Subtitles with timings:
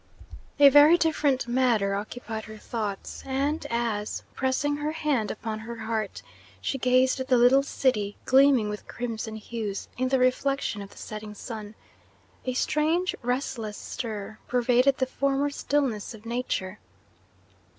[0.59, 6.23] A very different matter occupied her thoughts, and as, pressing her hand upon her heart,
[6.59, 10.97] she gazed at the little city, gleaming with crimson hues in the reflection of the
[10.97, 11.75] setting sun,
[12.45, 16.79] a strange, restless stir pervaded the former stillness of Nature.